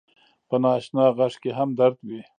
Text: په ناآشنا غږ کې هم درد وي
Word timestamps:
په 0.47 0.55
ناآشنا 0.63 1.05
غږ 1.17 1.33
کې 1.43 1.51
هم 1.57 1.69
درد 1.79 1.99
وي 2.07 2.21